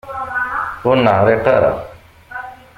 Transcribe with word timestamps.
Ur 0.87 0.97
neεriq 0.99 1.45
ara. 1.55 1.71